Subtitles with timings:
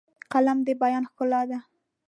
[0.31, 1.59] قلم د بیان ښکلا ده